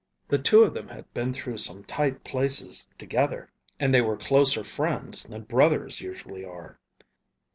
[0.29, 4.63] The two of them had been through some tight places together and they were closer
[4.63, 6.79] friends than brothers usually are.